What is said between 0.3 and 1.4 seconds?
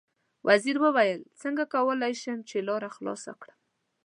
وزیر وویل: